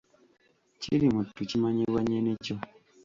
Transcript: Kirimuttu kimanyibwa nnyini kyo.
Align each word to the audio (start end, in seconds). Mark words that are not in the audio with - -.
Kirimuttu 0.81 1.41
kimanyibwa 1.49 1.99
nnyini 2.01 2.31
kyo. 2.45 2.55